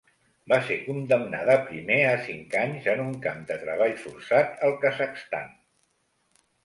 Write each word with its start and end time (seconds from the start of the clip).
Va 0.51 0.57
ser 0.67 0.75
condemnada 0.85 1.57
primer 1.67 1.97
a 2.13 2.15
cinc 2.29 2.57
anys 2.63 2.89
en 2.95 3.03
un 3.03 3.13
camp 3.29 3.43
de 3.51 3.59
treball 3.67 3.95
forçat 4.07 4.67
al 4.69 4.75
Kazakhstan. 4.87 5.57